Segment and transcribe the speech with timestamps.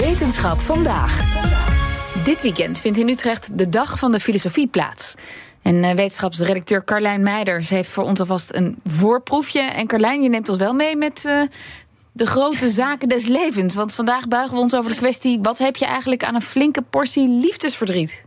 [0.00, 1.20] Wetenschap vandaag.
[2.24, 5.14] Dit weekend vindt in Utrecht de Dag van de Filosofie plaats.
[5.62, 9.60] En uh, wetenschapsredacteur Carlijn Meijers heeft voor ons alvast een voorproefje.
[9.60, 11.42] En Carlijn, je neemt ons wel mee met uh,
[12.12, 13.74] de grote zaken des levens.
[13.74, 16.82] Want vandaag buigen we ons over de kwestie: wat heb je eigenlijk aan een flinke
[16.82, 18.24] portie liefdesverdriet?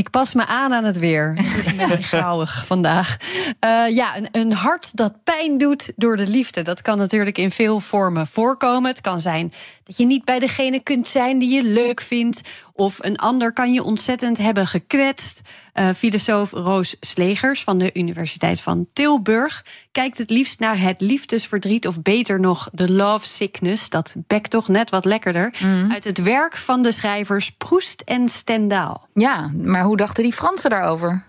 [0.00, 1.34] Ik pas me aan aan het weer.
[1.36, 3.16] Het is een beetje grauwig vandaag.
[3.64, 6.62] Uh, ja, een, een, hart dat pijn doet door de liefde.
[6.62, 8.90] Dat kan natuurlijk in veel vormen voorkomen.
[8.90, 9.52] Het kan zijn
[9.84, 12.40] dat je niet bij degene kunt zijn die je leuk vindt.
[12.80, 15.40] Of een ander kan je ontzettend hebben gekwetst.
[15.74, 21.86] Uh, filosoof Roos Slegers van de Universiteit van Tilburg kijkt het liefst naar het liefdesverdriet,
[21.86, 23.88] of beter nog, de love sickness.
[23.88, 25.54] Dat bekt toch net wat lekkerder.
[25.64, 25.92] Mm.
[25.92, 29.08] Uit het werk van de schrijvers Proest en Stendaal.
[29.14, 31.24] Ja, maar hoe dachten die Fransen daarover?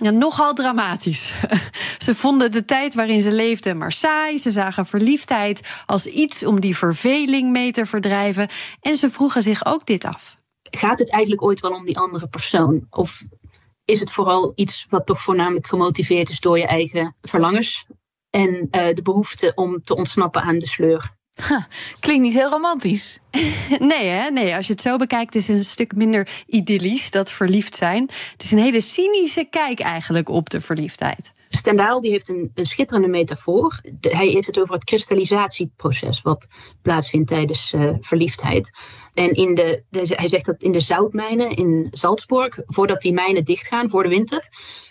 [0.00, 1.34] Ja, nogal dramatisch.
[2.04, 4.38] ze vonden de tijd waarin ze leefden maar saai.
[4.38, 8.48] Ze zagen verliefdheid als iets om die verveling mee te verdrijven.
[8.80, 10.38] En ze vroegen zich ook dit af.
[10.70, 12.86] Gaat het eigenlijk ooit wel om die andere persoon?
[12.90, 13.22] Of
[13.84, 17.86] is het vooral iets wat toch voornamelijk gemotiveerd is door je eigen verlangens
[18.30, 21.18] en uh, de behoefte om te ontsnappen aan de sleur?
[21.34, 21.68] Ha,
[22.00, 23.18] klinkt niet heel romantisch.
[23.78, 24.30] nee, hè?
[24.30, 28.02] nee, als je het zo bekijkt, is het een stuk minder idyllisch, dat verliefd zijn.
[28.32, 31.32] Het is een hele cynische kijk eigenlijk op de verliefdheid.
[31.52, 33.80] Stendaal die heeft een, een schitterende metafoor.
[34.00, 36.48] hij heeft het over het kristallisatieproces wat
[36.82, 38.72] plaatsvindt tijdens uh, verliefdheid.
[39.14, 43.88] En in de, hij zegt dat in de zoutmijnen in Salzburg, voordat die mijnen dichtgaan
[43.88, 44.48] voor de winter,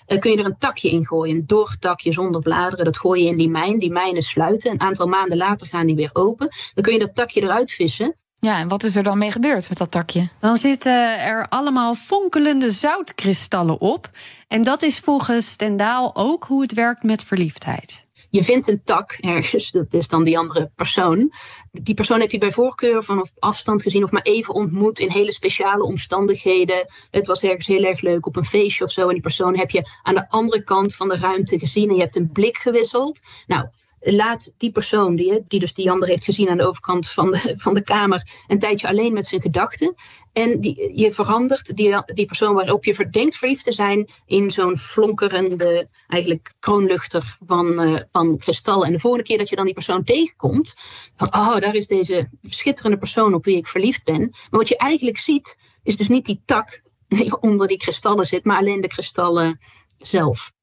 [0.08, 1.36] uh, kun je er een takje in gooien.
[1.36, 2.86] Een doortakje zonder bladeren.
[2.86, 3.80] Dat gooi je in die mijn.
[3.80, 4.72] Die mijnen sluiten.
[4.72, 6.50] Een aantal maanden later gaan die weer open.
[6.74, 8.16] Dan kun je dat takje eruit vissen.
[8.40, 10.30] Ja, en wat is er dan mee gebeurd met dat takje?
[10.40, 14.10] Dan zitten er allemaal fonkelende zoutkristallen op.
[14.48, 18.08] En dat is volgens Stendaal ook hoe het werkt met verliefdheid.
[18.32, 21.32] Je vindt een tak ergens, dat is dan die andere persoon.
[21.72, 25.12] Die persoon heb je bij voorkeur van op afstand gezien of maar even ontmoet in
[25.12, 26.86] hele speciale omstandigheden.
[27.12, 29.08] Het was ergens heel erg leuk op een feestje of zo.
[29.08, 32.02] En die persoon heb je aan de andere kant van de ruimte gezien en je
[32.02, 33.22] hebt een blik gewisseld.
[33.48, 33.68] Nou,
[34.00, 37.54] laat die persoon, die, die dus die ander heeft gezien aan de overkant van de,
[37.58, 39.96] van de kamer, een tijdje alleen met zijn gedachten.
[40.34, 44.78] En die, je verandert die, die persoon waarop je verdenkt verliefd te zijn in zo'n
[44.78, 48.86] flonkerende, eigenlijk kroonluchter van, uh, van kristal.
[48.86, 50.76] En de volgende keer dat je dan die persoon tegenkomt,
[51.16, 54.20] van oh, daar is deze schitterende persoon op wie ik verliefd ben.
[54.20, 58.46] Maar wat je eigenlijk ziet, is dus niet die tak die onder die kristallen zit,
[58.46, 59.60] maar alleen de kristallen
[59.98, 60.54] zelf.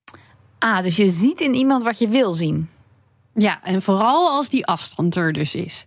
[0.58, 2.68] Ah, dus je ziet in iemand wat je wil zien.
[3.36, 5.86] Ja, en vooral als die afstand er dus is.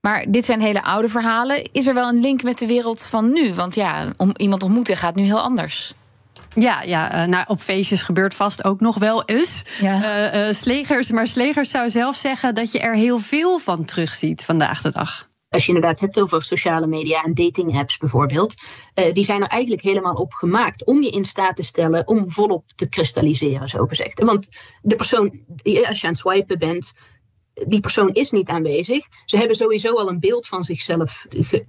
[0.00, 1.72] Maar dit zijn hele oude verhalen.
[1.72, 3.54] Is er wel een link met de wereld van nu?
[3.54, 5.94] Want ja, om iemand ontmoeten gaat nu heel anders.
[6.54, 9.62] Ja, ja nou, op feestjes gebeurt vast ook nog wel eens.
[9.80, 10.32] Ja.
[10.34, 14.44] Uh, uh, slegers, maar Slegers zou zelf zeggen dat je er heel veel van terugziet
[14.44, 18.54] vandaag de dag als je inderdaad hebt over sociale media en dating apps bijvoorbeeld,
[18.94, 22.32] uh, die zijn er eigenlijk helemaal op gemaakt om je in staat te stellen om
[22.32, 24.22] volop te kristalliseren, zo gezegd.
[24.22, 24.48] Want
[24.82, 26.94] de persoon, als je aan het swipen bent,
[27.68, 29.06] die persoon is niet aanwezig.
[29.24, 31.26] Ze hebben sowieso al een beeld van zichzelf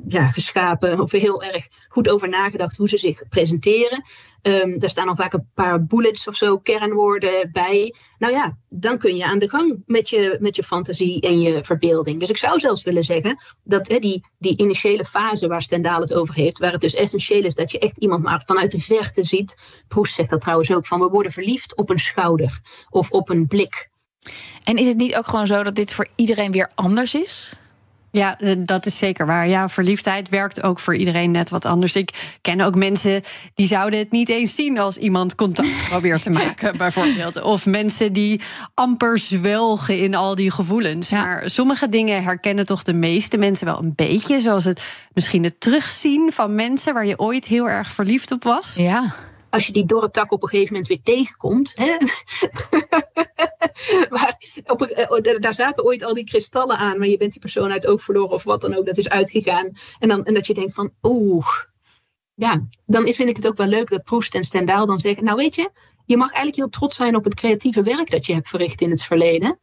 [0.07, 4.03] ja, geschapen of heel erg goed over nagedacht hoe ze zich presenteren.
[4.41, 7.95] Um, daar staan al vaak een paar bullets of zo, kernwoorden bij.
[8.17, 11.63] Nou ja, dan kun je aan de gang met je, met je fantasie en je
[11.63, 12.19] verbeelding.
[12.19, 16.35] Dus ik zou zelfs willen zeggen dat die, die initiële fase waar Stendaal het over
[16.35, 19.59] heeft, waar het dus essentieel is dat je echt iemand maar vanuit de verte ziet.
[19.87, 22.59] Proest zegt dat trouwens ook, van we worden verliefd op een schouder
[22.89, 23.90] of op een blik.
[24.63, 27.55] En is het niet ook gewoon zo dat dit voor iedereen weer anders is?
[28.11, 29.47] Ja, eh, dat is zeker waar.
[29.47, 31.95] Ja, verliefdheid werkt ook voor iedereen net wat anders.
[31.95, 33.21] Ik ken ook mensen
[33.55, 37.41] die zouden het niet eens zien als iemand contact probeert te maken, bijvoorbeeld.
[37.41, 38.41] Of mensen die
[38.73, 41.09] amper zwelgen in al die gevoelens.
[41.09, 44.39] Maar sommige dingen herkennen toch de meeste mensen wel een beetje.
[44.39, 44.81] Zoals het
[45.13, 48.73] misschien het terugzien van mensen waar je ooit heel erg verliefd op was.
[48.75, 49.15] Ja
[49.51, 51.73] als je die dorre tak op een gegeven moment weer tegenkomt.
[51.75, 51.97] Hè?
[54.09, 57.41] maar op eh, oh, daar zaten ooit al die kristallen aan, maar je bent die
[57.41, 59.71] persoon uit oog verloren of wat dan ook, dat is uitgegaan.
[59.99, 61.47] En, dan, en dat je denkt van, oeh,
[62.33, 65.37] ja, dan vind ik het ook wel leuk dat Proest en Stendaal dan zeggen, nou
[65.37, 65.71] weet je,
[66.05, 68.89] je mag eigenlijk heel trots zijn op het creatieve werk dat je hebt verricht in
[68.89, 69.59] het verleden.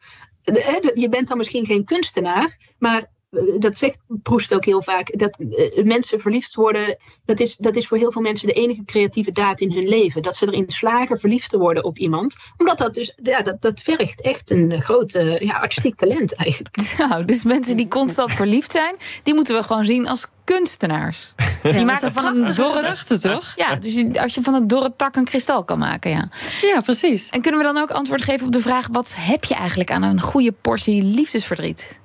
[0.94, 3.10] Je bent dan misschien geen kunstenaar, maar
[3.58, 7.86] dat zegt Proest ook heel vaak, dat uh, mensen verliefd worden, dat is, dat is
[7.86, 10.22] voor heel veel mensen de enige creatieve daad in hun leven.
[10.22, 12.36] Dat ze erin slagen verliefd te worden op iemand.
[12.56, 16.76] Omdat dat dus, ja, dat, dat vergt echt een grote ja, artistiek talent eigenlijk.
[16.98, 21.34] Nou, dus mensen die constant verliefd zijn, die moeten we gewoon zien als kunstenaars.
[21.62, 23.52] Die maken van een dorre gedachte, toch?
[23.56, 26.28] Ja, dus als je van een dorre tak een kristal kan maken, ja.
[26.60, 27.28] Ja, precies.
[27.28, 30.02] En kunnen we dan ook antwoord geven op de vraag: wat heb je eigenlijk aan
[30.02, 31.98] een goede portie liefdesverdriet?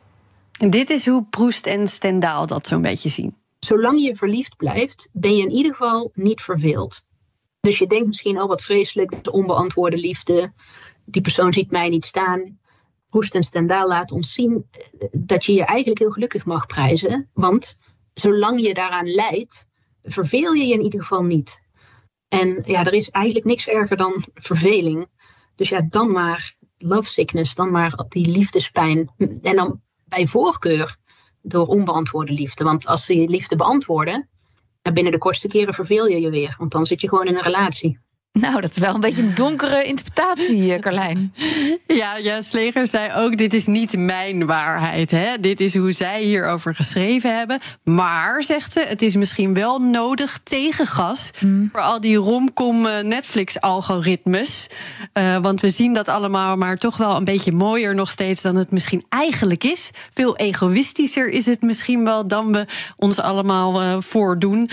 [0.69, 3.35] Dit is hoe Proest en Stendaal dat zo'n beetje zien.
[3.59, 7.05] zolang je verliefd blijft, ben je in ieder geval niet verveeld.
[7.59, 10.53] Dus je denkt misschien, oh wat vreselijk, de onbeantwoorde liefde.
[11.05, 12.59] Die persoon ziet mij niet staan.
[13.07, 17.29] Hoest en Stendaal laat ons zien eh, dat je je eigenlijk heel gelukkig mag prijzen.
[17.33, 17.79] Want
[18.13, 19.69] zolang je daaraan leidt,
[20.03, 21.61] verveel je je in ieder geval niet.
[22.27, 25.07] En ja, er is eigenlijk niks erger dan verveling.
[25.55, 29.11] Dus ja, dan maar love sickness, dan maar die liefdespijn.
[29.41, 29.81] En dan
[30.15, 30.95] bij voorkeur
[31.41, 32.63] door onbeantwoorde liefde.
[32.63, 34.29] Want als ze je liefde beantwoorden,
[34.93, 36.55] binnen de kortste keren verveel je je weer.
[36.57, 37.99] Want dan zit je gewoon in een relatie.
[38.39, 41.33] Nou, dat is wel een beetje een donkere interpretatie, eh, Carlijn.
[41.87, 45.11] Ja, ja, Sleger zei ook: dit is niet mijn waarheid.
[45.11, 45.39] Hè?
[45.39, 47.59] Dit is hoe zij hierover geschreven hebben.
[47.83, 51.69] Maar, zegt ze, het is misschien wel nodig tegengas mm.
[51.71, 54.69] voor al die romcom eh, Netflix-algoritmes.
[55.13, 58.55] Uh, want we zien dat allemaal, maar toch wel een beetje mooier nog steeds dan
[58.55, 59.91] het misschien eigenlijk is.
[60.13, 62.65] Veel egoïstischer is het misschien wel dan we
[62.97, 64.69] ons allemaal uh, voordoen.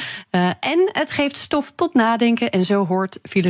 [0.61, 2.51] en het geeft stof tot nadenken.
[2.51, 3.50] En zo hoort filosofie